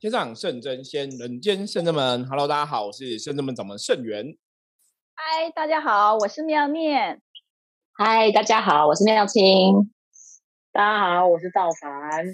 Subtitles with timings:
[0.00, 2.26] 天上圣真仙，人间圣真门。
[2.26, 4.34] Hello，大家好，我是圣真门掌门圣元。
[5.12, 7.20] 嗨，大家好，我是妙念。
[7.92, 9.92] 嗨，大家好，我是妙清。
[10.72, 12.26] 大家好，我是赵凡。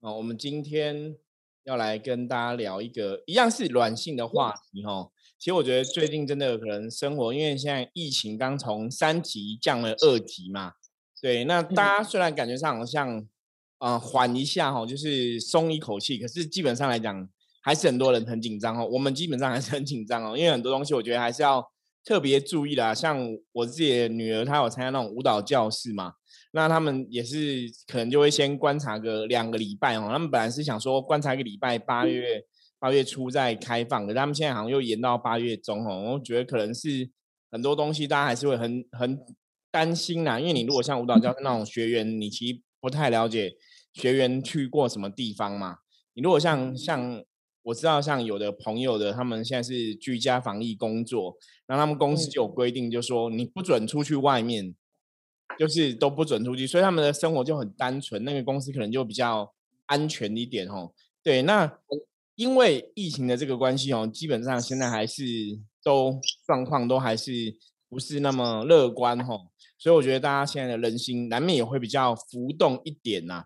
[0.00, 1.14] 哦，我们今天
[1.64, 5.10] 要来跟大家聊一个一样是软性的话题哈。
[5.38, 10.72] 其实我觉得最近真的可能生活，因为现在疫情刚从三级降了二级嘛。
[11.20, 13.28] 对，那大家虽然感觉上好像。
[13.84, 16.16] 啊，缓一下哈，就是松一口气。
[16.16, 17.28] 可是基本上来讲，
[17.62, 18.88] 还是很多人很紧张哦。
[18.90, 21.62] 我们基本上还是很紧张哦，因为很多东西我觉得还是要
[22.02, 22.94] 特别注意的。
[22.94, 23.18] 像
[23.52, 26.14] 我自己的女儿，她有参加那种舞蹈教室嘛，
[26.52, 30.08] 那他们也是可能就会先观察个两个礼拜哦。
[30.10, 32.42] 他们本来是想说观察一个礼拜，八月
[32.78, 36.14] 八月初再开放，可是他们现在好像又延到八月中哦。
[36.14, 37.10] 我觉得可能是
[37.50, 39.18] 很多东西大家还是会很很
[39.70, 43.54] 担心啦，因为你如果像舞蹈教室那种学员，你其实不太了解。
[43.94, 45.78] 学员去过什么地方嘛？
[46.12, 47.24] 你如果像像
[47.62, 54.74] 我知道像有的朋友的，他们现在是居家防疫工作，那他们公司就有规定，就说你不准出去外面，
[55.58, 59.54] 就是都不准出去，所以他们的生活就很单纯，那个公司可能就比较
[59.86, 60.92] 安全一点哦。
[61.22, 61.78] 对，那
[62.34, 65.22] 因为疫情的这个关系哦，基本上现在还是
[65.82, 67.56] 都状况都还是
[67.88, 69.46] 不是那么乐观哦，
[69.78, 73.44] 所以我觉得大家现在的人心难免也会比较浮动一点呐。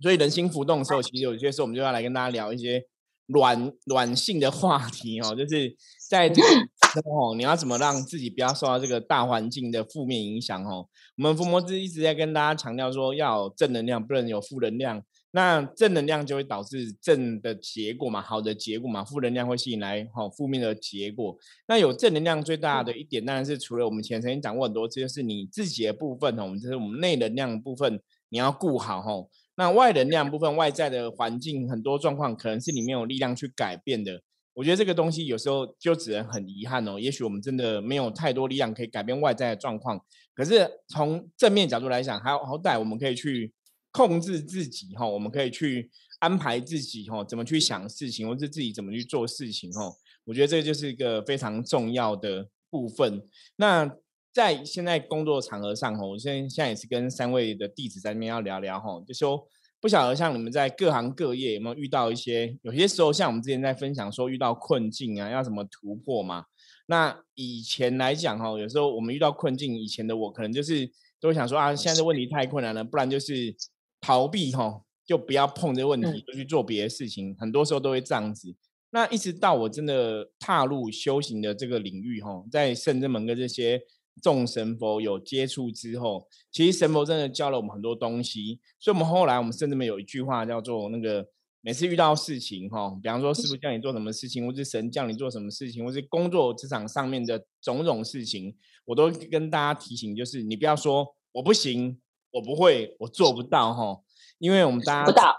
[0.00, 2.84] 所以人心浮动的时候，其实有些时候我们就要来跟大家聊一些
[3.26, 5.76] 软软性的话题哦，就是
[6.08, 10.88] 在这个时候，你要怎么让自己不要受到这个大环境的负面影响哦？
[11.16, 15.02] 我们伏魔之一直在跟大家强调说，要正能量，不能有负能量。
[15.32, 21.36] 那正能量就会导致正的结果嘛，好的结果嘛，负能量会吸引来好负面的结果。
[21.66, 29.28] 那有正能量最大的一点，当然是除了我们前曾经讲过很多次，就是你自己的部分哦，我们就是我们内能量的部分，你要顾好哦。
[29.56, 34.22] 那外能量部分，外在的环境很多状况，可能是你没有力量去改变的。
[34.54, 36.98] 我觉得这个东西有时候就只能很遗憾哦。
[36.98, 40.00] 也许我们真的没有太多力量可以改变外在的状况，
[40.34, 43.52] 可是从正面角度来讲，还好歹我们可以去
[43.92, 49.92] 控制自己哈，我们可以去安排自己哈，怎么去想事情，或是自己怎么去做事情哈。
[50.24, 53.22] 我觉得这就是一个非常重要的部分。
[53.56, 53.96] 那
[54.38, 59.44] 在现在工作场合上，哈，我现在现在也是跟三位的弟子在那边要聊聊，哈，就说
[59.80, 66.44] 不晓得像你们在各行各业有没有遇到一些，有些时候像我们之前在分享说遇到困境啊，要怎么突破嘛？
[66.86, 70.88] 那以前来讲，哈，有时候我们遇到困境，以前的我可能就是
[71.18, 73.52] 都会想说啊，现在的问题太困难了，不然就是
[74.00, 78.54] 逃避，哈，就不要碰这个问题，就去做别的事情，很多时候都会这样子。
[78.90, 83.82] 那一直到我真的踏入修行的这个领域，哈，在圣真门跟这些。
[84.22, 91.26] 众神佛有接触之后，其实神佛真的教了我们很多东西，所以我们后来我们甚至没有一句话叫做那个
[91.60, 102.00] 每次遇到事情哈，比方说师傅叫你做什么事情，或是神叫你做什么事情，或是工作职场上面的种种事情，我都跟大家提醒，就是你不要说我不行，
[102.30, 104.00] 我不会，我做不到哈，
[104.38, 105.36] 因为我们大家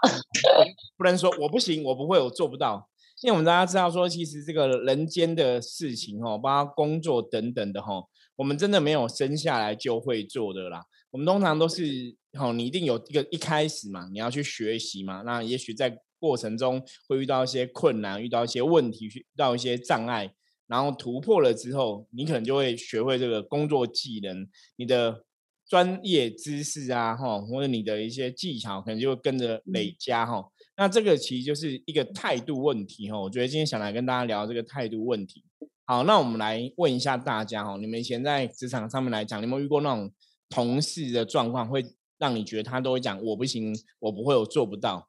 [0.96, 2.88] 不能说我不行，我不会，我做不到，
[3.22, 8.04] 因为我们大家知道说，其实这个人间的事情哈，包括工作等等的哈。
[8.40, 10.82] 我们真的没有生下来就会做的啦。
[11.10, 15.20] 我们通常都是，好，你一定有一个一开始嘛，你要去学习嘛。
[15.26, 20.32] 那也许在过程中会遇到一些困难，遇到一些问题，遇到一些障碍，
[20.66, 25.22] 然后突破了之后，你可能就会学会这个工作技能，你的
[25.68, 30.42] 专业知识啊，哈，或者你的一些技巧，可能就会跟着累加哈。
[30.78, 33.20] 那这个其实就是一个态度问题哈。
[33.20, 35.44] 我觉得今天想来跟大家聊这个态度问题。
[35.90, 40.08] 好，那我们来问一下大家哦，你们以前在职场上面来讲，你有没有遇过那种
[40.48, 41.84] 同事的状况，会
[42.16, 45.08] 让你觉得他都会讲我不行，我不会，我做不到？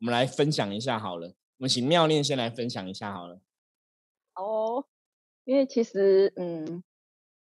[0.00, 3.40] 我们来分享一下好了，我们请妙念先来分享一下好了。
[4.36, 4.84] 哦，
[5.42, 6.84] 因为其实嗯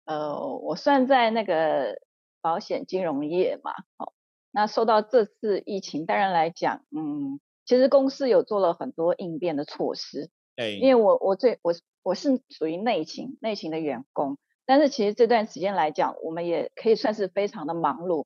[0.06, 2.00] 呃，我算在那个
[2.42, 4.14] 保险金融业嘛，好，
[4.52, 10.30] 那受到这次疫情，当然来讲，嗯，其实公司有做了很多应变的措施。
[10.56, 11.74] 对，因为我我最我
[12.08, 18.24] 我是属于内勤内勤的员工，但是其实这段时间来讲，我们也可以算是非常的忙碌，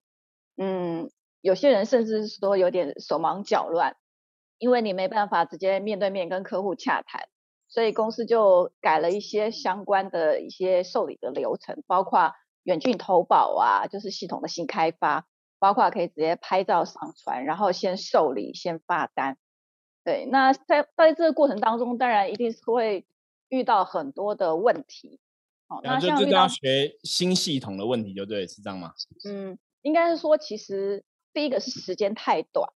[0.55, 1.09] 嗯，
[1.41, 3.95] 有些人甚至是说有点手忙脚乱，
[4.59, 7.27] 因为你没办法直接面对面跟客户洽谈，
[7.69, 15.25] 所以公司就改了一些相关的一些受理的流程，包括远距投保啊，就是系统的新开发，
[15.57, 19.39] 包括可以直接拍照上传，然后先受理先发单。
[20.03, 23.07] 对，那在在这个过程当中，当然一定是会
[23.51, 25.19] 遇到很多的问题。
[25.67, 28.93] 哦，那像遇到学新系统的问题，就对，是这样吗？
[29.25, 32.69] 嗯，应该是说，其实第一个是时间太短，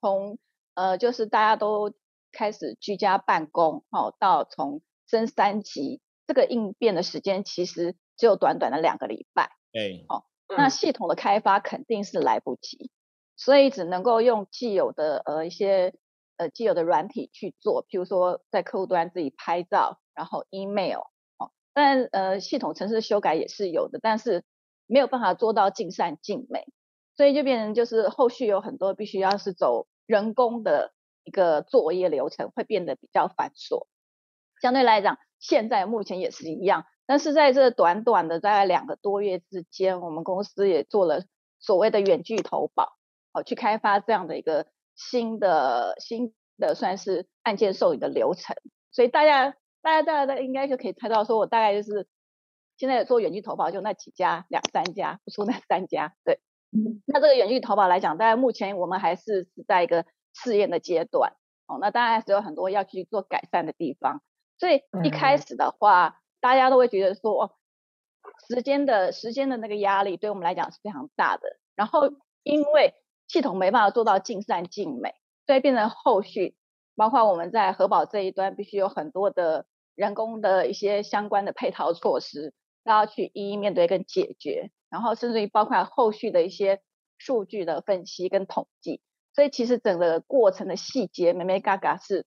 [0.00, 0.38] 从
[0.74, 1.92] 呃，就是大家都
[2.30, 9.50] 开始居家办公，哦，到从升三级，这个应变的时间其实只有短短的两个礼拜。
[9.72, 12.90] 对，哦，那系统的开发肯定是来不及，
[13.36, 15.94] 所以只能够用既有的呃一些
[16.38, 21.00] 呃既有的软体去做，譬如说在客户端自己拍照，然后 email，
[21.38, 24.44] 哦，但呃系统程式修改也是有的，但是
[24.86, 26.66] 没有办法做到尽善尽美，
[27.16, 30.92] 所以就变成就是后续有很多必须要是走人工的
[31.24, 33.86] 一个作业流程，会变得比较繁琐。
[34.60, 36.84] 相对来讲，现在目前也是一样。
[37.04, 41.24] 但是在这短短的大概两个多月之间，我们公司也做了
[41.58, 42.96] 所谓的远距投保，
[43.32, 48.56] 哦去开发这样的一个新的新的算是案件受理的流程。
[48.92, 52.06] 所以大家大家大家应该就可以猜到，说我大概就是
[52.76, 56.14] 现在做远距投保就那几家两三家，不出那三家。
[56.24, 56.40] 对，
[57.06, 61.34] 那这个远距投保来讲，大概目前我们还是是在一个试验的阶段，
[61.66, 64.22] 哦，那当然还是有很多要去做改善的地方。
[64.58, 66.18] 所以一开始的话。
[66.42, 67.50] 大家都会觉得说，哦
[68.48, 71.56] 时间的时间的那个压力对我们来讲是非常大的。
[71.76, 72.12] 然后
[72.42, 72.94] 因为
[73.28, 75.14] 系统没办法做到尽善尽美，
[75.46, 76.56] 所以变成后续，
[76.96, 82.54] 包括我们在核保这一端，必须有很多的人工的一些相关的配套措施，
[82.84, 84.70] 都要去一一面对跟解决。
[84.90, 86.80] 然后甚至于包括后续的一些
[87.18, 89.00] 数据的分析跟统计。
[89.34, 92.26] 所以其实整个过程的细节，美美嘎嘎是，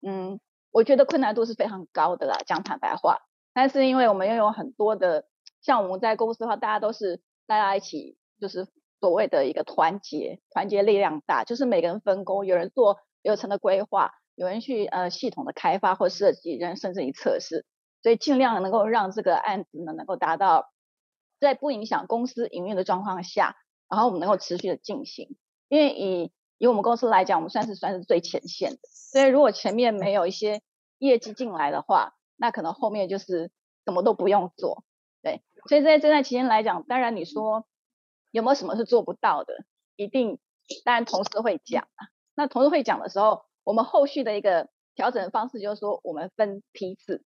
[0.00, 0.40] 嗯，
[0.70, 2.38] 我觉得困难度是非常高的啦。
[2.46, 3.18] 讲坦白话。
[3.52, 5.26] 但是因为我们拥有很多的，
[5.60, 8.66] 像我们在公司的话，大家都是大家一起，就是
[9.00, 17.66] 所谓的一个团结，团结力量大，就是每个人分工，有人做流程的规划，有人去呃系统的开发或设计，人甚至于测试，
[18.04, 20.70] 所以尽量能够让这个案子呢能够达到
[21.40, 23.56] 在不影响公司营运的状况下，
[23.88, 25.36] 然后我们能够持续的进行。
[25.68, 30.62] 因为以以我们公司来讲，我们算是算是最前线的，所以如果前面没有一些
[30.98, 33.50] 业绩进来的话，那可能后面就是
[33.84, 34.84] 什么都不用做，
[35.20, 37.66] 对，所以在这段期间来讲，当然你说
[38.30, 39.64] 有没有什么是做不到的，
[39.96, 40.38] 一定，
[40.84, 42.06] 当然同事会讲啊。
[42.36, 47.22] 那同事会讲的时候，我们后续的一个调整方式就是说，我们分批次，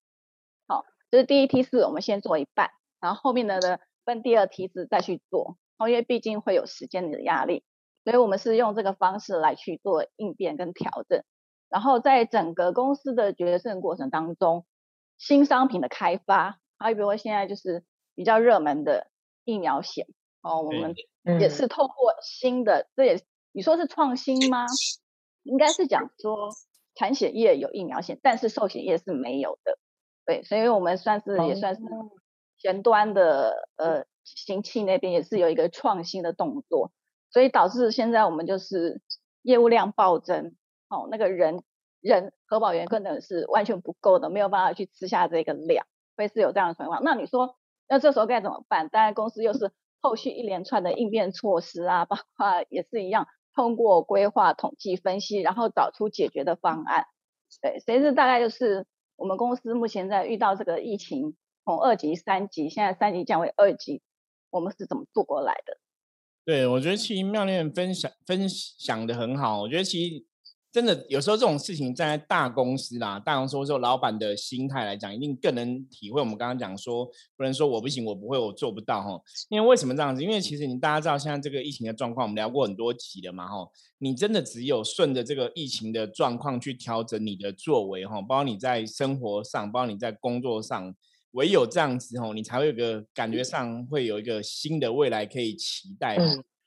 [0.66, 7.62] 好，就是第一批次我们先做一半，然后后面的呢分第二批次再去做，因为毕竟会有时间的压力，
[8.02, 11.22] 所以我们是用这个方式来去做应变跟调整，
[11.68, 14.66] 然后在整个公司的决胜过程当中。
[15.18, 17.84] 新商品的开发，还有比如说现在就是
[18.16, 19.06] 比较热门的
[19.44, 20.08] 疫苗险。
[20.40, 20.96] 哦，我们
[21.38, 23.22] 也是透过新的，这也
[23.52, 24.66] 你说是创新吗？
[25.42, 26.50] 应该是讲说
[26.94, 29.78] 产险业有疫苗险，但是寿险业是没有的，
[30.26, 31.82] 对，所以我们算是也算是
[32.58, 36.92] 前端的呃行器那边也是有一个创新的动作，
[37.30, 39.00] 所以导致现在我们就是
[39.42, 40.54] 业务量暴增，
[40.88, 41.62] 哦，那个人。
[42.02, 45.86] 人核保员可能是完全不够的，没有办法去吃下这个量，
[46.16, 47.00] 会是有这样的情况。
[47.04, 47.54] 那你说，
[47.88, 48.88] 那这时候该怎么办？
[48.88, 57.06] 当然，公司又是后续一连串的应变措施啊，包括也是一样，通过规划、统计、分析，然后找出解决的方案。
[57.60, 64.02] 对，所以这大概就是我们公司目前在遇到这个疫情，从二级、三级，现在三级降为二级，
[64.50, 65.78] 我们是怎么度过来的？
[66.44, 70.31] 对，我觉得其实妙念分享分享的很好，我觉得其实。
[70.72, 77.04] 真的有时候这种事情站在大公司啦，大公司说老板的心态来讲，一定更能体会我们刚刚讲说，
[77.36, 79.20] 不能说我不行，我不会，我做不到哈。
[79.50, 80.22] 因为为什么这样子？
[80.22, 83.68] 因为其实你大家知道现在这个疫情的状况，我们聊过很多集了嘛哈。
[83.98, 90.94] 你真的只有顺着这个疫情的状况去调整你的作为哈，包括你在生活上，包括你在工作上，
[91.32, 96.16] 唯有这样子哈，你才会有个感觉上会有一个新的未来可以期待。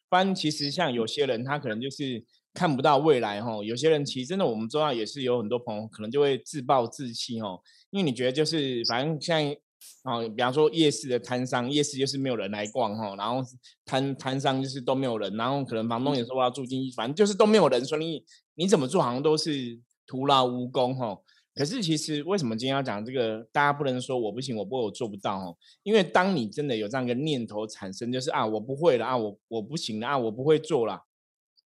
[0.09, 2.25] 不然其实像有些人他可能就是。
[2.57, 7.59] 看不到未来哈，有些人其实真的，我们周道也是有很多朋友可能就会自暴自弃哈，
[7.89, 9.59] 因为你觉得就是反正现在
[10.03, 13.45] 啊，比方说夜市的摊商，夜市就是没有人来逛哈，然后
[13.83, 21.17] 摊摊商就是都没有人，然后可能房东也说我要住进去，反正就是都没有人，所以你怎么做好像都是徒劳无功哈。
[21.55, 23.41] 可是其实为什么今天要讲这个？
[23.53, 25.57] 大家不能说我不行，我不会，我做不到哦。
[25.83, 31.03] 因为当你真的有这样一个念头产生，就是啊，我不会了啊，我我不行了啊，我不会做了。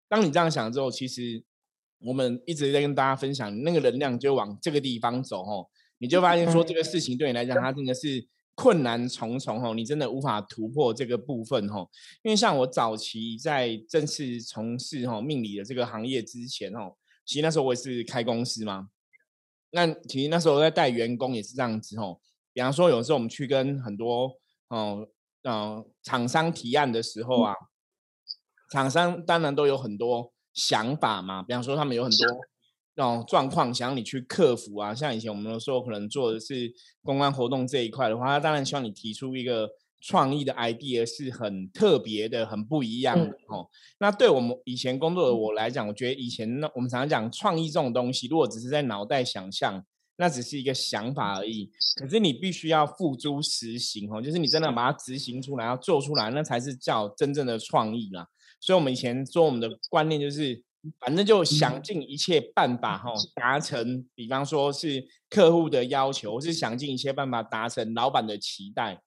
[0.09, 1.41] 当你这样想之后，其实
[1.99, 11.89] 我们一直在跟大家分享，那个能量就往这个地方走吼，你就发现说这个事情对你来讲，它真的是困难重重哦，你真的无法突破这个部分吼。
[12.23, 18.89] 因为像我早期在正式从事吼命理的这个行业之前吼，其实那时候我也是开公司嘛，
[19.71, 22.19] 那其实那时候在带员工也是这样子哦。
[22.53, 24.31] 比方说有时候我们去跟很多
[24.69, 25.07] 哦
[25.43, 27.53] 嗯厂商提案的时候啊。
[28.69, 32.27] 厂商当然都有很多想法嘛，比方说他们有很多
[32.95, 34.93] 那种状况，想要你去克服啊。
[34.93, 36.69] 像以前我们说，可能做的是
[37.01, 39.69] 公关活动这一块的话，他当然希望你提出一个
[40.07, 43.67] 创意的 idea 是很特别的、很不一样的哦。
[43.99, 49.83] 那对我们以前工作的我来讲，我觉得以前那我们常常讲创意这种东西，如果只是在脑袋想象。
[50.19, 58.27] 那只是一个想法而已，可是你必须要付诸实行哦，就是你真的把它执行出来，要做出来，那才是叫真正的创意啦。
[58.59, 60.63] 所以，我们以前说我们的观念就是，
[60.99, 69.03] 反正就想尽一切办法哈，达成，比方说是客户的要求，是想尽一切办法达成老板的期待。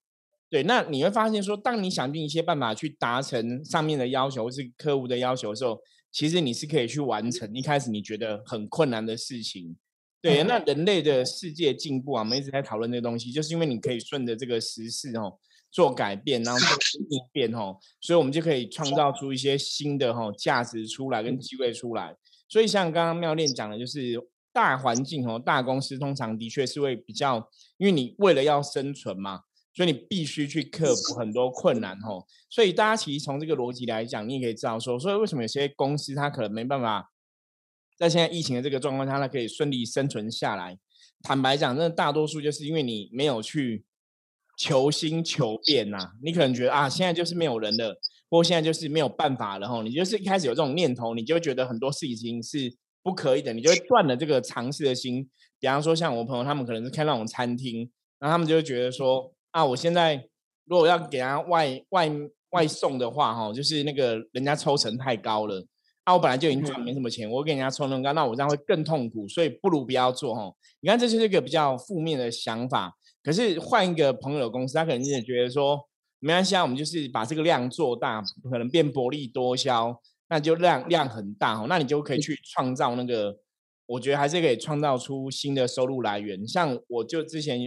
[0.50, 5.78] 对，那你会发现说，当你想尽一切办法去达成上面的要求，或是客户的要求的时候，
[6.10, 9.76] 其实你是可以去完成一开始你觉得很困难的事情。
[10.20, 15.38] 对，那人类的世界进步啊，我们一直在讨论这个东西，就是因为你可以顺着这个时事哦
[15.70, 22.16] 做改变，然后做应变哦，所以我们就可以创造出一些新的哦价值出来跟机会出来。
[22.48, 24.20] 所以像刚刚妙恋讲的，就是
[24.52, 29.42] 大环境哦，大公司通常的确是会比较，因为你为了要生存嘛，
[29.72, 32.24] 所以你必须去克服很多困难哦。
[32.48, 37.10] 所以大家其实从这个逻辑来讲，你也可以知道说，所以为什么有些公司它可能没办法。
[37.96, 40.78] 在现在疫情的这个状况下，它可以顺利生存下来。
[41.22, 43.84] 坦白讲，那大多数就是因为你没有去
[44.56, 46.12] 求新求变呐。
[46.22, 47.94] 你可能觉得啊，现在就是没有人了，
[48.30, 49.82] 或现在就是没有办法了吼。
[49.82, 55.28] 你就是一开始有这种念头，你就会觉得很多事情是不可以的，你就会断了这个尝试的心。
[55.58, 60.28] 比方说，像我朋友他们可能是开那种餐厅，然后他们就会觉得说啊，我现在
[60.64, 62.10] 如果要给他外外
[62.50, 65.64] 外送的话哈，就是那个人家抽成太高了。
[66.04, 70.50] 啊我本来就已经赚没什么钱，我给人家抽那么高，那我这样会更痛苦，所以不如不要做哈。
[70.80, 72.96] 你看，这就是一个比较负面的想法。
[73.22, 75.78] 可是换一个朋友的公司，他可能也觉得说，
[76.18, 83.36] 没关系啊，我们就是把这个量做大，可能变薄利多销，那就量量很大哈，那你就可以去创造那个，
[83.86, 86.48] 我觉得还是可以创造出新的收入来源。
[86.48, 87.60] 像我就之前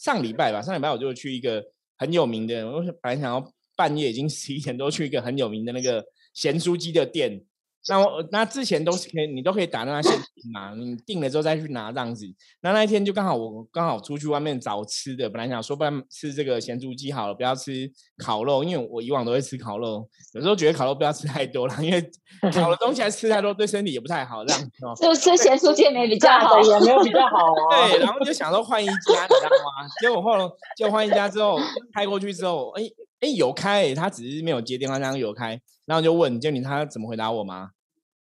[0.00, 1.62] 上礼拜吧，上礼拜我就去一个
[1.98, 6.02] 很有名的，我本来想要半夜已经十一点多去一个很有名的那个
[6.32, 7.44] 咸酥鸡的店。
[7.88, 12.26] 那我那之前都是可以，你都可以打电话先订嘛，你订了之后再去拿这样子。
[12.60, 17.90] 那那一天就刚好我刚好出去外面找吃的，本来想说不然吃这个咸猪鸡好了，不要吃
[18.22, 22.10] 烤肉，因为我以往都会吃烤肉，有时候觉得烤肉不要吃太多了，因为
[22.52, 24.94] 烤的东西还吃太多对身体也不太好，这样哦。
[25.00, 27.38] 就吃咸猪鸡没比较好，也没有比较好
[27.70, 27.88] 啊。
[27.88, 29.88] 对，然后就想说换一家，你知道吗？
[30.00, 30.44] 结果后来
[30.76, 31.58] 就换一家之后
[31.94, 32.82] 开过去之后，哎
[33.20, 35.60] 哎有开，他只是没有接电话，这样有开。
[35.86, 37.70] 然后就问，就你他怎么回答我吗？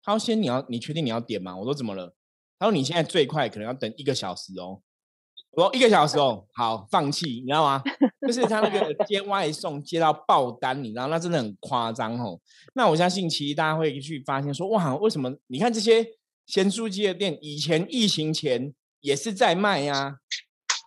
[0.02, 2.14] 他说：“先你要，你确定你要点吗？”我说：“怎么了？”
[2.58, 4.80] 他说：“你现在最快可能要等一个小时哦。”
[5.52, 7.82] 我说：“一个小时哦，好，放弃，你知道吗？
[8.26, 12.40] 就是他那个 接外送接到爆单，你知道，那真的很夸张哦。
[12.74, 15.36] 那我相信，其实大家会去发现说，哇，为什么？
[15.48, 16.06] 你看这些
[16.46, 20.19] 咸酥鸡的店，以前疫情前也是在卖呀。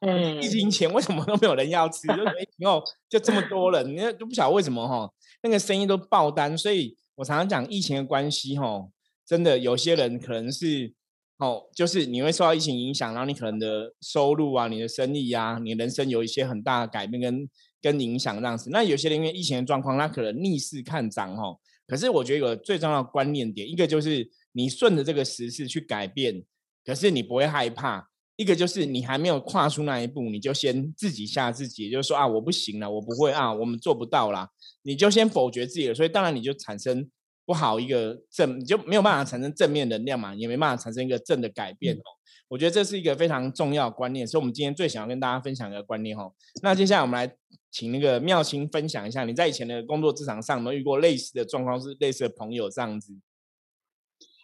[0.06, 2.06] 嗯，疫情前为什么都没有人要吃？
[2.08, 5.10] 就疫情后就这么多人，你都不晓得为什么哈？
[5.42, 8.88] 那个生意都爆单，所以我常常讲疫情的关系哈。
[9.26, 10.94] 真的有些人可能是
[11.38, 17.50] 哦，就是你会受到疫情影响，然后你可能的收入啊、你的生意啊、你人生有一些很大的改变跟
[17.82, 18.70] 跟影响这样子。
[18.70, 21.58] 那有些人因为疫情的状况，他可能逆势看涨哦。
[21.88, 26.44] 可是我觉得有最重要的观念点，一个就是你顺着这个时势去改变，
[26.86, 34.50] 可是你不会害怕；一个就是你还没有跨出那一步，你就先自己吓自己，就是说啊，我不行了，我不会啊，我们做不到啦，
[34.84, 35.94] 你就先否决自己了。
[35.94, 37.10] 所以当然你就产生。
[37.46, 42.02] 不好一个正你就没有办法产生正面能量嘛，也没办法产生一个正的改变哦。
[42.48, 46.32] 我觉得这是一个非常重要的观念，所以我们今天最想要跟大家分享的观念哦。
[46.62, 47.36] 那接下来我们来
[47.70, 53.14] 请那个妙清分享一下，你在以前的工作职场上有没有遇过类似的状况，是类似的朋友这样子？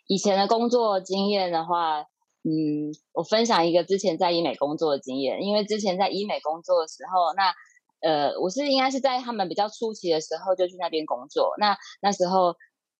[0.08, 2.03] 以前的工作经验的话，
[2.50, 7.53] 嗯，我分享一个之前在医美工作的经验，因为之前在医美工作的时候，那
[8.01, 12.56] 呃，我是应该是在他们比较初期的时候就去那边工作，那那时候。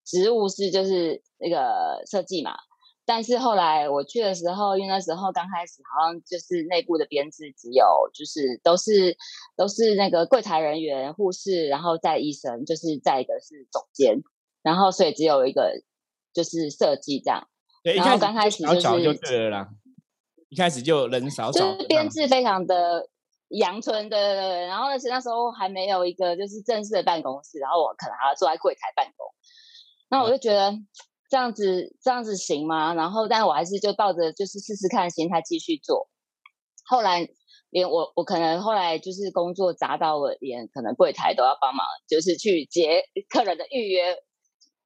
[0.06, 2.56] 职务是就是那个设计嘛，
[3.06, 9.16] 但是后来我去的时候，因为那时候刚开始好像就是内部的编制只有就是都是
[9.56, 14.24] 都是那个柜台人员、护士，然后再医生，就是再一个是总监，
[14.64, 15.84] 然后所以只有一个
[16.34, 17.48] 就是设计这样。
[17.84, 19.70] 对，然后刚开始就是对了啦，
[20.50, 23.08] 一开始就人少少，就是编制非常的
[23.50, 29.26] 阳春的，然后而且那时候还没有一个就是正式的办公室，然后我可能还要坐在柜台办公。
[30.10, 30.74] 那我就觉得
[31.30, 32.94] 这样子这样子行吗？
[32.96, 36.10] 然后，但我还是就抱着就是试试看的心态继续做。
[36.86, 37.30] 后来
[37.70, 44.18] 连我我可能后来就是工作砸到我连可能柜台都要帮忙，就是去接客人的预约。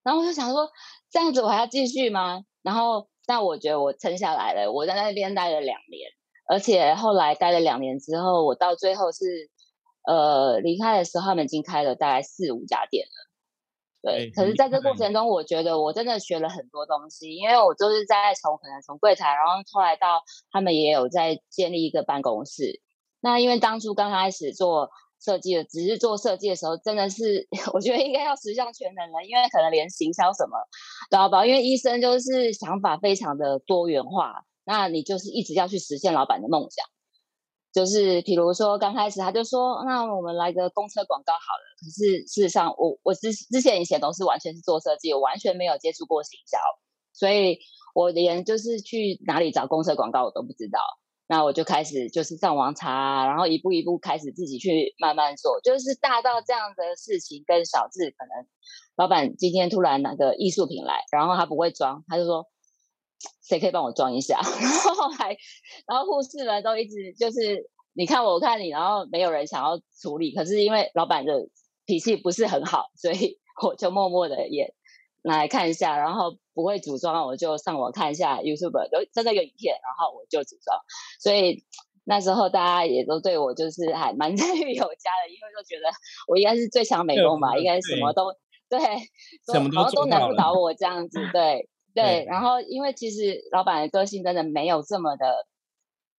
[0.04, 0.70] 然后我就想说，
[1.10, 2.44] 这样子我还要继续吗？
[2.64, 6.10] 然后但我觉得我撑下来了，我在那边待了两年，
[6.50, 9.52] 而且后来待了两年之后，我到最后是
[10.08, 13.12] 呃离开的时候，他们已经开了大概四五家店了。
[14.02, 22.82] 对，可是在这过程中，我觉得我真的学了很多东西，因为我就是在从可能从柜台，然后后来到他们也有在建立一个办公室。
[23.22, 24.92] 那因为当初刚开始做
[25.24, 30.58] 设计的，只是做设计的时候，真的是 我觉得应该要十项全能了，因为可能连行销什么
[31.10, 36.86] 都要包，因为医生就是想法非常的多元化，那你就是一直要去实现老板的梦想。
[37.74, 46.60] 就是比如说，刚开始他就说：“那我们来个公车广告好了。”可是事实上，我我之之前以前都是完全是做设计，我完全没有接触过行销，
[47.14, 47.58] 所以
[47.96, 50.80] 我连就是去哪里找公车广告我都不知道。
[51.28, 55.60] 那我就开始就是上网查，然后一步一步开始自己去慢慢做。
[55.62, 58.48] 就是大到这样的事情，跟小至可能
[58.96, 62.48] 老板今天突然拿个艺术品来，然后他不会装，他就说。
[63.42, 64.38] 谁可以帮我装一下？
[64.60, 65.38] 然后后来，
[65.88, 70.36] 然后护士们都一直就是你看我看你，然后没有人想要处理。
[70.36, 71.48] 可是因为老板的
[71.86, 74.74] 脾气不是很好，所以我就默默的也
[75.22, 75.98] 来看一下。
[75.98, 80.78] 然后不会组装，我就上网看一下 YouTube 有真的有影片，然后我就组装。
[81.20, 81.64] 所以
[82.06, 85.90] 那时候大家也都对我就是还蛮 赞誉有加的，因为就觉得
[86.28, 88.34] 我应该是最强美工吧，应该什么都
[88.70, 88.80] 对，
[89.52, 91.70] 什么都难不倒我这样子， 对。
[91.96, 95.46] 对，然后因为其实老板的个性真的没有这么的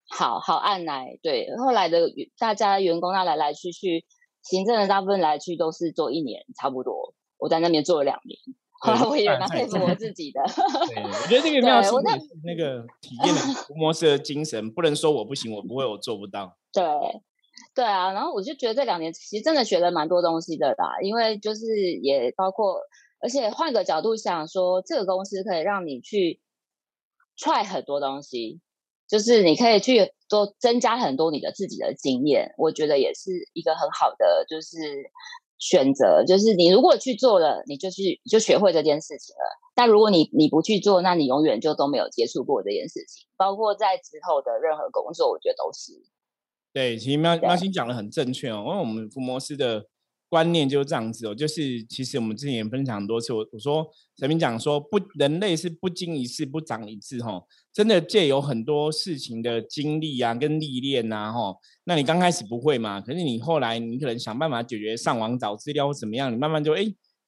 [0.09, 1.99] 好好按来，对，后来的
[2.39, 4.05] 大家员工那来来去去，
[4.41, 8.39] 行政的大部分来去都是做一年差不多，我在那边做了两年，
[8.85, 10.41] 后来我也蛮佩服我自己的。
[10.89, 11.91] 对，我觉得这个 妙是
[12.45, 13.41] 那个体验的
[13.75, 16.57] 模式的精神，不能说我不行，我不会，我做不到。
[16.73, 16.83] 对，
[17.75, 22.81] 对啊，然后我就觉得这两年其实真的学了蛮多东西的啦，因为就是也包括。
[23.21, 26.43] 而且换个角度想说，这个公司可以让你去
[27.39, 28.61] try 很多东西，
[29.09, 32.53] 就是你可以去多增加很多你的自己的经验。
[32.59, 34.77] 我觉得也是一个很好的就是
[35.65, 36.23] 选择。
[36.27, 39.45] 就是你如果去做了，你就去就学会这件事情了。
[39.75, 43.27] 但如果你你不去做，那你永远就都没有接触过这件事情。
[43.37, 45.93] 包括在之后的任何工作，我觉得都是。
[46.75, 49.87] 对，其实喵喵星讲的很正确哦，因为我们福摩斯的。
[50.35, 57.41] 观念就是这样子哦，就是其实我们之前也分享很多次，我我说陈明讲说不，人类是不经一事不长一智哈，
[57.73, 66.85] 真的借有很多事情的经历啊跟历练呐哈，那你刚开始不会嘛，可是你后来你可能想办法解决，上网找资料或怎么样，你慢慢就哎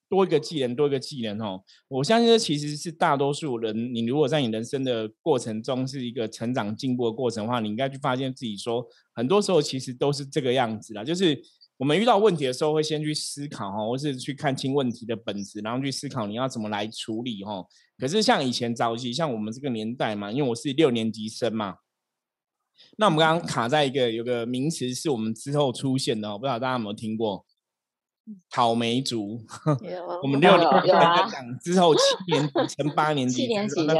[0.09, 11.41] 多一个技能多一个技能哦，我相信这其实是大多数人，你如果在你人生的过程中是一个成长进步的过程的话，你应该去发现自己说，很多时候其实都是这个样子啦，就是。
[11.79, 17.65] 我们遇到问题的时候，会先去思考哈，或是去看清问题的本质，然后去思考你要怎么来处理哈。
[17.99, 21.77] 可是像以前早期，像我们这个年代嘛，因为我是六年级生嘛，
[22.97, 27.45] 那我们刚刚卡在一个有个名词是我们之后出现的，我不知道大家有没有听过
[28.51, 29.43] 草莓族。
[30.23, 30.99] 我们六年级在
[31.31, 33.95] 讲之后七年级升八年级，七年级的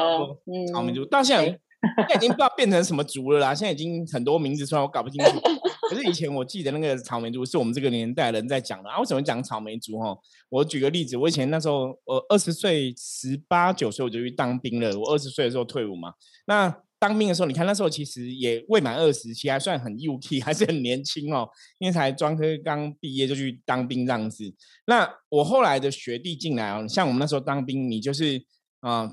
[0.73, 3.55] 草莓族，到现在现在已经不知道变成什么族了啦。
[3.55, 5.39] 现在已经很多名字出来，我搞不清楚。
[5.89, 8.99] 可是以前我记得那个草莓族是我们这个年代人在讲的啊。
[8.99, 9.99] 为什么讲草莓族？
[9.99, 10.17] 哈，
[10.49, 14.99] 我举个例子，我以前那时候我二十岁十八九岁我就去当兵了。
[14.99, 16.13] 我二十岁的时候退伍嘛。
[16.47, 21.49] 那当兵的时候，你看那时候其实也未满二十，其实还算很幼气， 还是很年轻哦。
[21.79, 24.45] 因为才专科刚毕业就去当兵这样子。
[24.87, 28.43] 那我后来的学弟进来哦，像我们那时候当兵，你就是
[28.81, 29.13] 啊，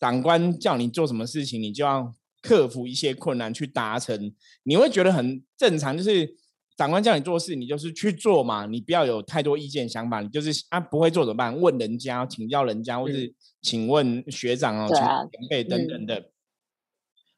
[0.00, 2.14] 长官叫你做什么事情，你就要。
[2.40, 5.96] 克服一些困难去达成，你会觉得很正常。
[5.96, 6.36] 就是
[6.76, 11.60] 长官叫你做事，你就是去做嘛，你不要有太多意见想法，你就是啊不会做怎么办？
[11.60, 16.30] 问人家，请教人家，或是请问学长哦，请前辈等等的。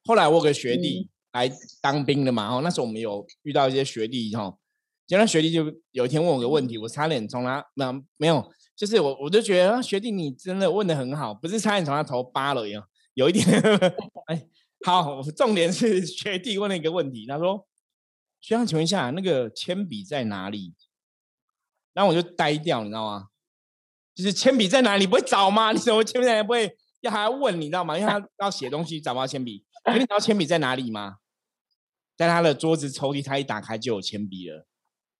[0.04, 4.54] 后来我有个学弟来当兵的嘛，哦，那时候我们有遇到一些学弟哈，
[5.06, 12.84] 结果学弟就有一天问我个问题，我差点从他那没有，就是我我就觉得学弟你真的问的很好，不是差点从他头扒了一样，
[13.14, 13.46] 有一点
[14.28, 14.46] 哎。
[14.84, 17.66] 好，重点是学弟问了一个问题，他说
[18.40, 20.74] ：“学长，请问一下，那个铅笔在哪里？”
[21.92, 23.26] 然后我就呆掉，你知道吗？
[24.14, 25.06] 就是铅笔在哪里？
[25.06, 25.72] 不会找吗？
[25.72, 27.60] 你怎么铅笔在哪里不会要还要问？
[27.60, 27.98] 你知道吗？
[27.98, 29.64] 因为他 要写东西，找不到铅笔。
[29.84, 31.16] 可你知道铅笔在哪里吗？
[32.16, 34.66] 在他的桌子抽屉，他一打开就有铅笔了。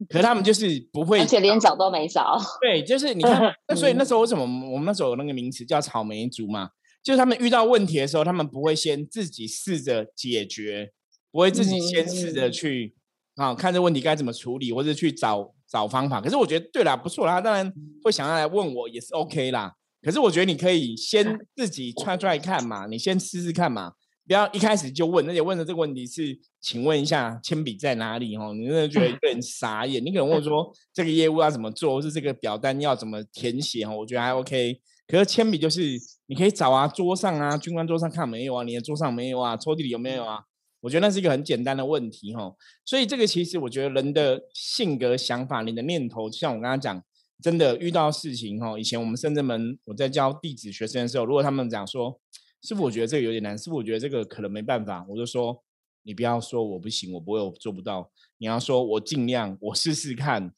[0.08, 2.38] 可是他们就是不会，而且连找都没找。
[2.62, 6.70] 对，就是你看， 那所以那时候为什么我们那时候有那个名词叫草莓族嘛？
[7.02, 10.92] 就是他们遇到问题的时候，他们不会先自己试着解决，
[11.30, 12.94] 不会自己先试着去
[13.36, 16.20] 啊看这问题该怎么处理，或者去找找方法。
[16.20, 17.72] 可是我觉得对啦，不错啦，当然
[18.04, 19.74] 会想要来问我也是 OK 啦。
[20.02, 23.92] 可是我觉得你可以先 自己踹出来看嘛，你先试试看嘛，
[24.26, 28.36] 不要一开始就问，而且问的这个问题是，请问一下铅笔在哪里？
[28.36, 30.04] 哦，你真的觉得有点 傻眼。
[30.04, 33.84] 你可能问说这个业务要怎么做，或是这个表单要怎么填写？
[33.84, 34.80] 哦，我觉得还 OK。
[35.06, 35.98] 可是铅笔就是
[36.30, 40.44] 你可以找啊，桌上啊，军官桌上看没有啊，你的桌上没有啊，抽屉里有没有啊？
[40.80, 42.54] 我觉得那是一个很简单的问题哈。
[42.84, 47.02] 所以这个其实我觉得人的性格、想法、你的念头，就像我刚刚讲。
[47.42, 52.20] 真的遇到事情哈，以前我们深圳门我在教弟子学生的时候，如果他们讲说，
[52.60, 55.64] 师傅我觉得这个有点难，师傅我觉得这个可能没办法，我就说
[56.02, 60.52] 你不要说我不行，我不会，我做不到，你要说我尽量，我试试看，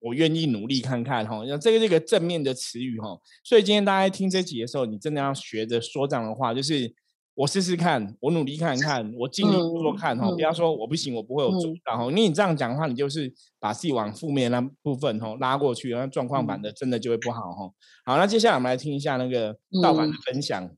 [0.00, 6.94] 我愿意努力看看哈，那这个这个正面的词语哈，所以今天大家听这集的时候，你真的要学着说这样的话，就是。
[7.38, 10.28] 我试试看，我努力看看，我尽力做做看哈。
[10.32, 12.02] 不要说我不行，我不会，我做不到哈。
[12.06, 17.70] 因为你这样讲的话，你就是把自己往负面那部分哈拉过去，然后状况版的真的就会不好哈。
[18.04, 20.68] 好，那接下来我们来听一下那个盗版的分享。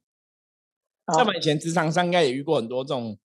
[1.06, 3.18] 道凡以前职场上应该也遇过很多这种，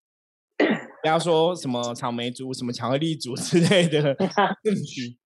[1.01, 4.15] 不要说什么草莓族、什么巧克力族 之类的。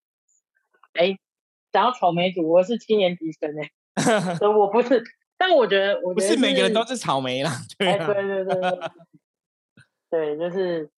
[0.97, 1.17] 哎，
[1.71, 5.03] 想要草莓族，我是七年级生哎，所以我不是。
[5.39, 8.59] 但我觉得，我不是每个人都是草莓啦，对对对对
[10.09, 10.89] 对，对，就是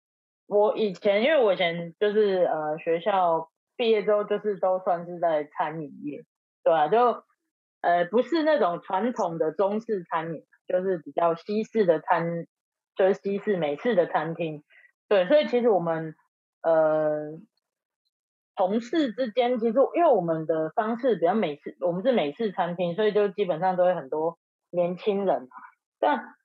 [0.48, 6.24] 我以前，因为我以前就是呃学校毕业之后，就是都算是在餐饮业，
[6.64, 6.88] 对吧？
[6.88, 7.22] 就
[7.82, 12.48] 呃不是那种传统的中式餐饮，就是比较西式的餐，
[12.96, 14.64] 就是西式美式的餐厅，
[15.10, 16.16] 对，所以其实我们
[16.62, 17.40] 呃。
[18.60, 24.38] 同事之间，其实因为我们的方式比较美式，我们是美式餐厅，所以就基本上都会很多
[24.70, 25.48] 年轻人嘛。
[25.98, 26.36] 但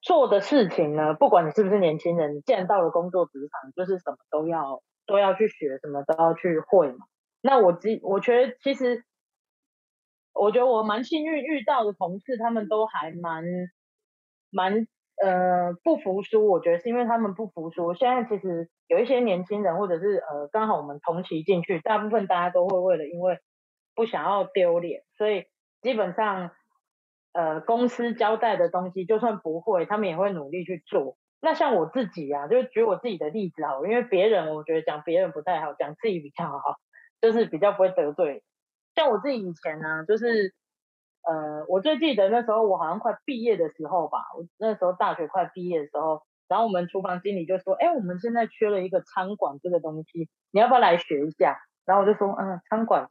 [0.00, 7.04] 做的事情呢，不管你是不是年轻人，既然到了工作职场，就是什么都要都要去学，什么都要去会嘛。
[7.42, 9.04] 那我其我觉得，其实
[10.32, 13.44] 我觉得我蛮幸运遇到的同事，他们都还蛮
[14.50, 14.86] 蛮。
[15.22, 17.94] 呃，不服输，我觉得是因为他们不服输。
[17.94, 23.38] 现在其实有一些年轻人，或者是呃，刚好我们同期进去，大部分大家都会为了因为
[23.94, 25.44] 不想要丢脸，所以
[25.82, 26.50] 基本上
[27.32, 31.16] 呃，公司交代的东西，就算不会，他们也会努力去做。
[31.40, 36.60] 那像我自己啊，就举我自己的例子好，因为别人我觉得讲别人不太好，讲自己比较好，
[37.20, 38.42] 就是比较不会得罪。
[38.96, 40.54] 像我自己以前呢，就是。
[41.26, 51.56] 呃，我最记得那时候我好像快毕业的时候吧，我那时候大学快毕业的时候，然后我们厨房经理就说，哎，我们现在缺了一个餐馆这个东西，你要不要来学一下？
[51.86, 53.08] 然后我就说，嗯，餐馆，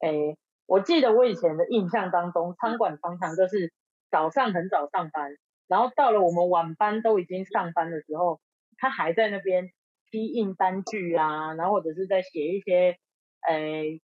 [0.00, 3.72] 哎，我记得我以前的印象当中，餐馆常常就是
[4.10, 5.32] 早上很早上班，
[5.66, 8.40] 然后到了我们晚班都已经上班的时候，
[8.76, 9.70] 他还在那边
[10.10, 12.98] 批印单据啊，然后或者是在写一些，
[13.40, 14.00] 哎。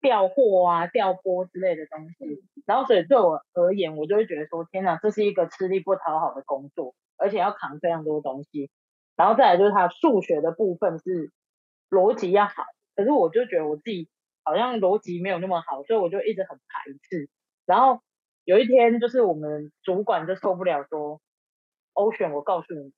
[0.00, 8.70] 调货啊、调拨之类的东西，然后所以对我而言，我就会觉得说，天哪，这是一个吃力不讨好的工作，而且要扛非常多东西。
[9.16, 11.30] 然后再来就是他数学的部分是
[11.90, 12.64] 逻辑要好，
[12.96, 14.08] 可是我就觉得我自己
[14.42, 17.28] 好像逻辑没有那么好，所以我就一直很排斥。
[17.66, 18.00] 然后
[18.44, 21.20] 有一天，就是我们主管就受不了说，
[21.92, 22.94] 欧选，我告诉你，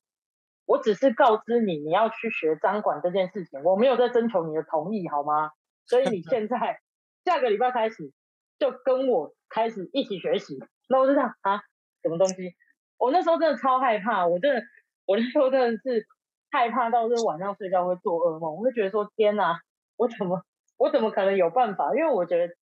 [0.67, 5.51] 我只是告知你你要去学张管这件事情，我没有在征求你的同意，好吗？
[5.87, 6.79] 所以你 现在。
[7.25, 8.13] 下个礼拜开始
[8.59, 10.59] 就跟我开始一起学习，
[10.89, 11.63] 那我就想啊，
[12.03, 12.55] 什么东西？
[12.99, 14.63] 我那时候真的超害怕，我真的，
[15.07, 16.07] 我那时候真的是
[16.51, 19.61] 害怕到是晚上睡觉会做噩梦，我会觉得说天哪，
[19.97, 20.43] 我怎么
[20.79, 21.95] 我怎么可能有办法？
[21.95, 22.55] 因为我觉得，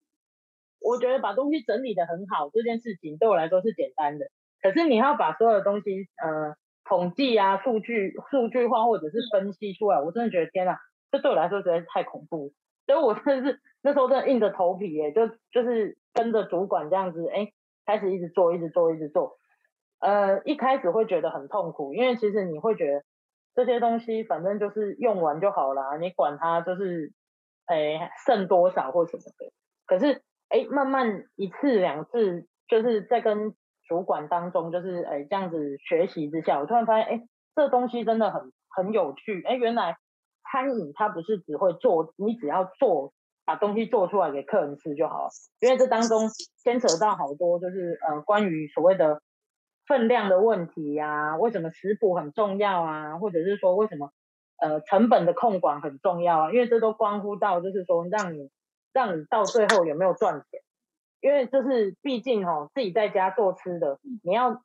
[0.79, 4.27] 我觉得把东西整理的很好这件事情对我来说是简单的，
[4.61, 10.79] 可是你要把所有的东西呃统计啊、数据数据化或者是分析出来，我真的觉得天哪，
[11.11, 12.53] 这对我来说实在是太恐怖。
[12.89, 17.53] 所以我真的是那时候真的硬着头皮耶，就就是跟着主管这样子，哎，
[17.85, 19.37] 开始一直做，一直做，一直做。
[19.99, 23.03] 呃，一开始会觉得很痛苦，因为其实你会觉得
[23.53, 27.13] 这些东西反正就是用完就好了，你管它就是，
[27.67, 29.53] 哎，剩多少或什么的。
[29.85, 33.53] 可是，哎，慢慢一次两次，就是在跟
[33.87, 39.95] 主管当中，就是哎这样子学习之下，我突然发现，哎，这东西真的很很有趣，哎，原来。
[40.51, 43.13] 餐饮它不是只会做，你只要做
[43.45, 46.29] 把东西做出来给客人吃就好了，因为这当中
[46.63, 49.21] 牵扯到好多，就是呃关于所谓的
[49.85, 54.11] 分量的问题呀，为什么食谱很重要啊，或者是说为什么
[54.57, 58.49] 呃成本的控管很重要啊，因为这都关乎到就是说让你
[58.93, 60.61] 让你到最后有没有赚钱，
[61.21, 64.63] 因为就是毕竟哦自己在家做吃的，你要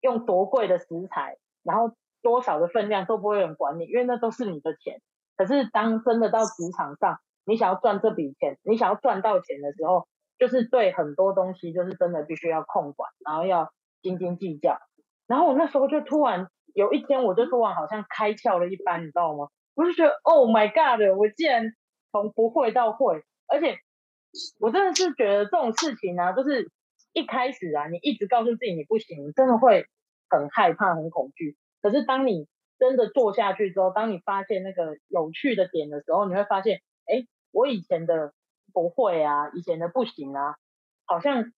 [0.00, 1.94] 用多贵的食材，然后。
[2.26, 5.00] 多少的分量都不会有人管你，因为那都是你的钱。
[5.36, 13.70] 可是当真的到职场上，你想要赚这笔钱，你想要赚到钱的时候，就是对很多东西就是真的必须要控管，然后要
[14.02, 14.76] 斤斤计较。
[15.28, 19.46] 然后我那时候就突然有一天，我就突然好像开窍了一般，你知道吗？
[19.76, 21.16] 我就觉得，Oh my God！
[21.16, 21.70] 我竟然
[22.10, 23.78] 从不会到会，而且
[24.58, 26.72] 我真的是觉得这种事情呢，就是
[27.12, 29.86] 一开始啊，你一直告诉自己你不行，真的会
[30.28, 31.56] 很害怕、很恐惧。
[31.82, 32.46] 可是当你
[32.78, 38.32] 真的做下去之后，当你发现那个有趣的点的时候，你会发现，哎，我以前的
[38.72, 40.56] 不会啊，以前的不行啊，
[41.04, 41.52] 好像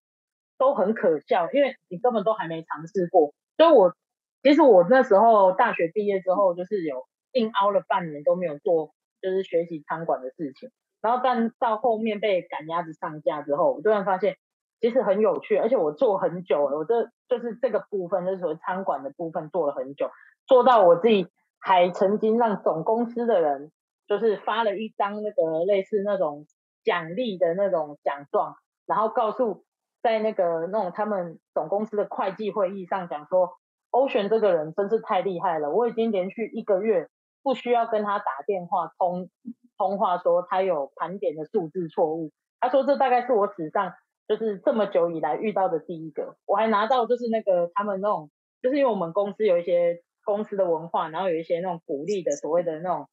[0.59, 3.35] 都很可笑，因为你根本都还没尝试过。
[3.57, 3.95] 所以，我
[4.43, 10.71] 其实我那时候大学毕业之后，就是有硬凹了半年都没有做，就是学习餐馆的事情。
[11.01, 14.37] 然后，但到后面被赶鸭子上架之后，我突然发现
[14.81, 20.11] 其实很有趣，而且我做很久了，我这就是这个部分，就是餐馆的部分做了很久。
[20.47, 21.27] 做到我自己
[21.59, 23.71] 还曾经让总公司的人
[24.07, 26.47] 就是发了一张那个类似那种
[26.85, 28.55] 奖励的那种奖状，
[28.87, 29.65] 然后告诉
[30.01, 33.51] 在那个那种他们总公司的会计会议上讲说，
[33.91, 37.09] 欧璇这个人真是太厉害了，我已经连续一个月
[37.43, 39.29] 不需要跟他打电话通
[39.77, 43.93] 通话说他有盘点的数字错误，他说这大概是我史上
[44.29, 48.31] 就是这么久以来遇到的第一个，我还拿到就是那个他们那种
[48.63, 50.01] 就是因为我们公司有一些。
[50.25, 53.09] 公司的文化，然后有一些那种鼓励的所谓的那种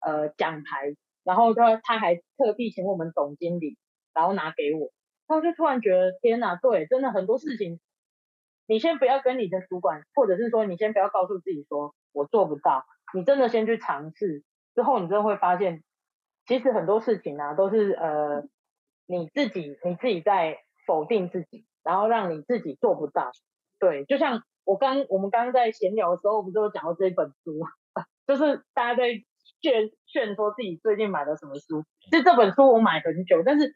[0.00, 3.78] 呃奖牌，然后他他还特地请我们总经理，
[4.12, 4.90] 然后拿给我，
[5.28, 7.78] 然后就突然觉得天哪，对，真的很多事情，
[8.66, 14.42] 你先不要跟你的主管，或者是说你先不要告诉自己说我做不到，你真的先去尝试，
[14.74, 15.84] 之后你真的会发现，
[16.44, 18.42] 其实很多事情啊都是呃
[19.08, 23.32] 你自己你自己在否定自己，然后让你自己做不到，
[23.80, 24.44] 对，就像。
[24.68, 27.58] 我刚我们刚刚在闲聊的时候，我不是有讲到这一本书，
[28.28, 29.04] 就是大家在
[29.62, 31.84] 炫炫说自己最近买了什么书。
[32.02, 33.74] 其实这本书我买很久，但是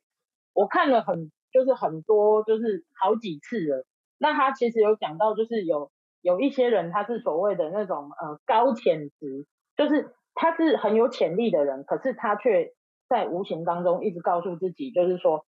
[0.53, 3.87] 我看了很就是很多就是好几次了。
[4.19, 5.91] 那他其实有讲到，就是有
[6.21, 9.47] 有一些人他是所谓的那种呃高潜质，
[9.79, 12.75] 就是他是很有潜力的人，可是他却
[13.13, 15.45] 在无形当中一直告诉自己，就是说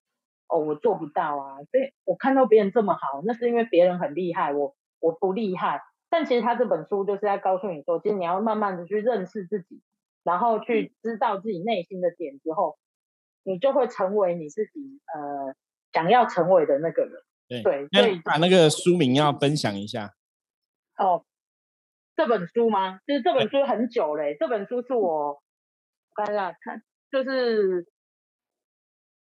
[0.46, 4.76] 哦我做不到啊，所以我看到别人这么好，那是因为别人很厉害，我。
[5.00, 9.82] 我不厉害，但其实他这本书就是在告诉你说，其实你要慢慢的去认识自己，
[10.22, 12.78] 然后去知道自己内心的点之后，
[13.42, 15.54] 你就会成为你自己呃
[15.92, 17.62] 想要成为的那个人。
[17.62, 20.14] 对，所以把那个书名要分享一下。
[20.96, 21.26] 哦，
[22.16, 23.00] 这本书吗？
[23.06, 25.42] 就是这本书很久嘞，这本书是我
[26.14, 26.82] 看一下，看
[27.14, 27.86] 就是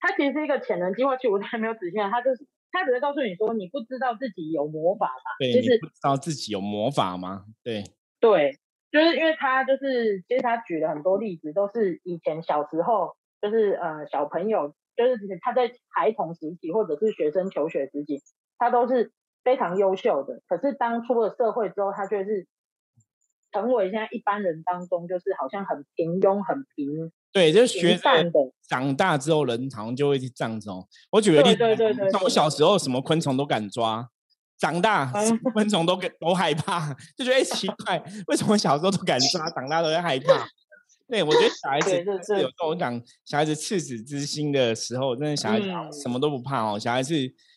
[0.01, 2.47] 它其实是一个潜能计划，其实我还没有仔细看，它就是。
[2.77, 5.31] 他只是告诉你说，你不知道自己有魔法吧？
[5.39, 7.45] 对，就是不知道自己有魔法吗？
[7.63, 7.85] 对，
[8.19, 8.59] 对，
[8.91, 18.21] 就是因为他就是，其实他举了很多例子，都是以前小时候，就是呃小朋友，就是他在孩童时期或者是学生求学时期，
[18.59, 19.13] 他都是
[19.45, 20.43] 非常优秀的。
[20.49, 22.49] 可是当出了社会之后，他却是
[23.53, 27.13] 成为现在一般人当中，就是好像很平庸、很平。
[27.35, 28.01] 对，就是学的
[28.69, 30.87] 长大之后人好像就会去这样子哦。
[31.11, 31.59] 我举个例子，
[32.13, 34.09] 像我小时候什么昆虫都敢抓，
[34.57, 35.13] 长大
[35.53, 40.47] 昆虫都都害怕， 就觉得哎奇怪，为什么小时候都敢抓，长大都会害怕？
[41.09, 45.67] 对，我觉得小孩子是有时候我讲小孩子赤子之心的时候，真的小孩子
[46.01, 46.79] 什么都不怕哦。
[46.79, 47.15] 小孩子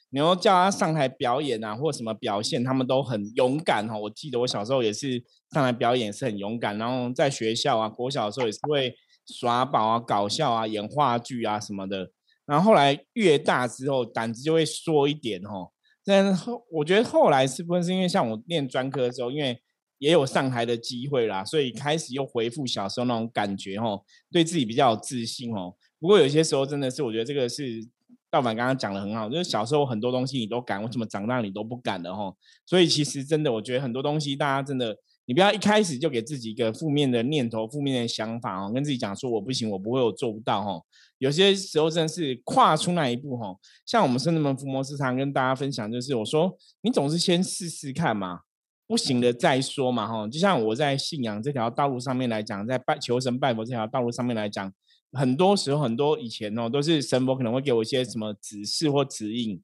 [0.10, 4.00] 你要叫他上台表演啊，或什么表现，他们都很勇敢哦。
[4.00, 8.96] 我记得我小时候也是上台表演是很勇敢，然后在学校啊，国小的时候也是会。
[9.28, 12.10] 耍宝啊，搞笑啊，演话剧啊什么的，
[12.46, 15.70] 然后后来越大之后胆子就会缩一点哦。
[16.06, 19.62] 但后我觉得后来是不是因为像我念专科的时候，因为
[19.98, 25.76] 也有上台的机会啦，所以开始又恢复小时候那种感觉哦，对自己比较有自信哦。
[26.00, 27.86] 不过有些时候真的是，我觉得这个是
[28.32, 32.34] 道凡刚刚讲的很好，就是小时候很多东西你都敢，为什么长大你都不敢的哈？
[32.66, 34.98] 所以其实真的，我觉得很多东西大家真的。
[35.28, 40.82] 你不要一开始就给自己一个负面的念头、负面的想法哦，跟自己讲说我不行，我不会，我做不到哦。
[41.18, 43.54] 有些时候真的是跨出那一步哈。
[43.86, 48.40] 像我们圣人门伏魔师常跟大家分享，就是我说你总是先试试看嘛，
[48.88, 50.26] 不行的再说嘛哈。
[50.30, 54.72] 就像我在信仰这条道路上面来讲，在拜求神拜佛这条道路上面来讲，
[55.12, 59.62] 很多时候很多以前哦，都是神佛可能会给我一些什么指示或指引。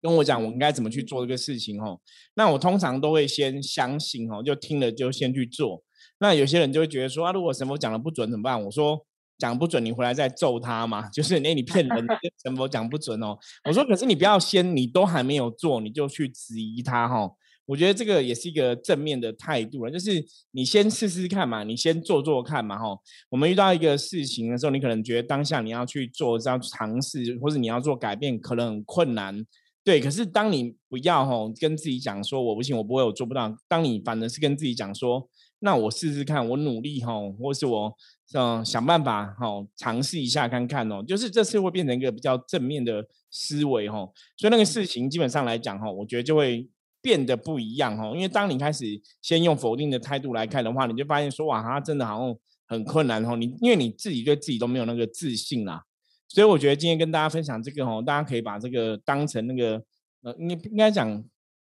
[0.00, 2.00] 跟我讲我应该怎么去做这个事情哦，
[2.34, 5.82] 那我通常都会先相信哦，就听了就先去做。
[6.18, 8.62] 那有些人就会觉得说啊，如果神佛讲的不准怎么办？
[8.64, 9.06] 我说
[9.38, 12.06] 讲不准，你回来再揍他嘛， 就是那你骗人，
[12.42, 13.38] 神佛讲不准哦。
[13.64, 17.30] 我说可是你不要先，你都还没有做，你就去质疑他哈。
[17.66, 22.98] 我觉得这个也是一个正面的态度了，就是你先试试看嘛，你先做做看嘛，哈。
[23.30, 29.46] 我们遇到一个事情的时候，你可能觉得当下你要去做、要尝试，或者你要做改变，可能很困难，
[29.84, 30.00] 对。
[30.00, 33.56] 可是当你不要吼，跟自己讲说我不行，我不会，我做不到。
[33.68, 35.28] 当你反而是跟自己讲说，
[35.60, 37.96] 那我试试看，我努力吼，或是我
[38.34, 44.12] 嗯想办法吼，尝试一下看看哦，就是这次会变成一个比较正面的思维吼。
[44.36, 46.68] 所以那个事情基本上来讲吼，我觉得就会。
[47.02, 48.84] 变得不一样哦，因为当你开始
[49.22, 53.36] 先用否定的态度来看的话，你就发现说哇，他真的好像很困难哦。
[53.36, 55.82] 你因为你自己对自己都没有那个自信啦，
[56.30, 59.82] 所以我觉得今天跟大家分享这个哦，大家可以把这个当成那个
[60.22, 61.22] 呃，应应该讲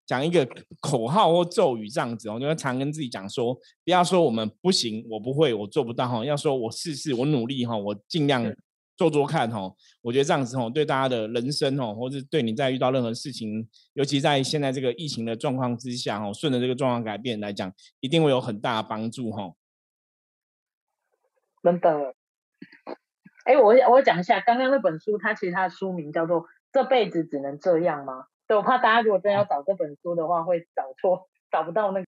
[0.06, 0.48] 讲一个
[0.80, 8.56] 口号或咒语这样子哦，就常跟自己讲说，不要说我们不行，我不会，我做不到哈，要说我试试，我努力哈，我尽量。
[8.98, 19.54] 做做看哈，我觉得这样子哦，对大家的人生哦，或者对你在遇到任何事情，尤其在现在这个疫情的状况之下哦，顺着这个状况改变来讲，一定会有很大的帮助哈。
[21.64, 22.14] 真的，
[23.46, 28.22] 哎，我我讲一下，刚刚那本书，它其实它的书名叫做《这辈子只能这样吗》？
[28.48, 32.06] 对我怕大家如果真要找这本书的话，会找错，找不到那个。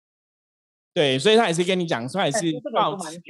[0.93, 3.21] 对，所以他也是跟你讲，他也是抱持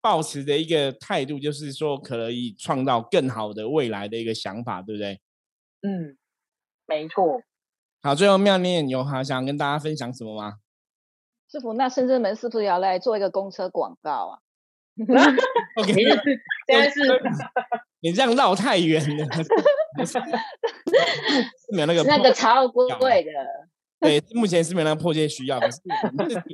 [0.00, 5.20] 抱持的一个态度，就是说可以创造更好的未来的一个想法，对不对？
[5.82, 6.16] 嗯，
[6.86, 7.42] 没错。
[8.02, 10.58] 好，最后妙念有好想跟大家分享什么吗？
[11.50, 14.38] 师傅，那深圳门是不是要来做一个公车广告啊
[15.78, 17.00] ？OK，现在是，
[18.00, 19.26] 你这样绕太远了。
[21.72, 23.30] 没有那个那个超贵的。
[24.00, 25.88] 对，目前是没有那个迫切需要，可是的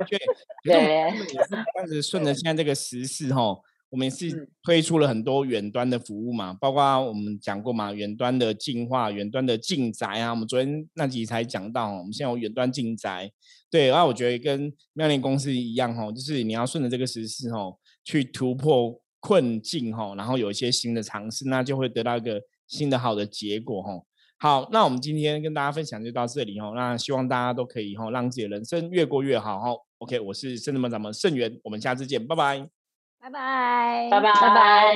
[0.07, 0.17] 确，
[0.65, 1.11] 对，也
[1.43, 3.55] 是这样子顺着现在这个时事哈，
[3.91, 13.31] 我们是推出了很多远端的服务嘛，包括我们讲过嘛，远端的进化、远端的进宅啊，我们昨天那集才讲到，我们现在有远端进宅，
[13.69, 17.59] 对，然后我觉得跟妙莲公司一样哈，就是你要顺着这个时事哈，
[18.03, 23.89] 去突破困境哈，然后有一些新的尝试，那就会得到一个新的好的结果哈。
[24.37, 26.73] 好，那我们今天跟大家分享就到这里哦。
[26.75, 29.69] 那希望大家都可以哈，让自己的人生越过越好哈。
[29.97, 32.69] OK，我是圣人们掌门盛元，我们下次见，拜拜，
[33.19, 34.93] 拜拜，拜拜，拜拜。